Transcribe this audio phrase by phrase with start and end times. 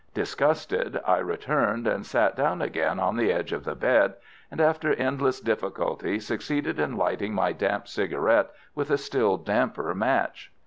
[0.15, 4.15] Disgusted, I returned and sat down again on the edge of the bed,
[4.49, 10.51] and, after endless difficulty, succeeded in lighting my damp cigarette with a still damper match.